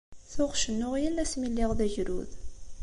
Tuɣ 0.31 0.51
cennuɣ 0.61 0.93
yal 1.01 1.21
ass 1.23 1.33
mi 1.39 1.47
lliɣ 1.51 1.71
d 1.77 1.79
agrud. 1.85 2.31